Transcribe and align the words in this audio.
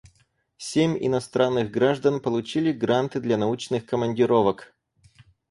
Семь 0.57 0.97
иностранных 0.99 1.69
граждан 1.69 2.21
получили 2.21 2.71
гранты 2.71 3.19
для 3.21 3.37
научных 3.37 3.85
командировок. 3.85 4.73